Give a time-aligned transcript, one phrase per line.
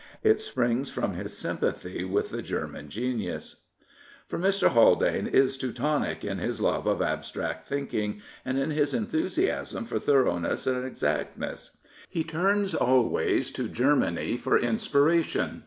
[0.23, 3.65] It springs from his S)mipathy with the German genius.
[4.27, 4.67] For Mr.
[4.73, 10.83] Hddane is teutonic in his love^f abstract thinking, and in his enthusiasm for thoroughness and
[10.83, 11.77] exactness.
[12.09, 15.59] He turns always to Germany for inspira tion.